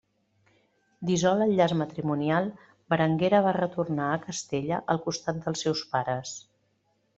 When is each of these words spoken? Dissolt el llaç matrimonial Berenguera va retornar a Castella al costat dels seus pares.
Dissolt 1.09 1.45
el 1.45 1.53
llaç 1.59 1.75
matrimonial 1.81 2.49
Berenguera 2.95 3.43
va 3.49 3.53
retornar 3.59 4.09
a 4.15 4.19
Castella 4.27 4.83
al 4.95 5.03
costat 5.07 5.45
dels 5.47 5.65
seus 5.69 5.87
pares. 5.95 6.37